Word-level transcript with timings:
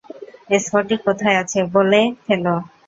স্ফটিক 0.59 0.99
কোথায় 1.07 1.37
আছে, 1.41 1.59
বলে 1.73 2.01
ফেলো। 2.25 2.55